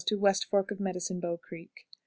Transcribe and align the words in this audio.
West 0.17 0.45
Fork 0.49 0.71
of 0.71 0.79
Medicine 0.79 1.19
Bow 1.19 1.37
Creek. 1.37 1.85
2. 1.91 1.97